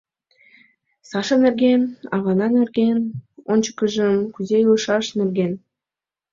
[1.09, 1.81] —Саша нерген...
[2.15, 2.97] авана нерген...
[3.51, 5.51] ончыкыжым кузе илышаш нерген.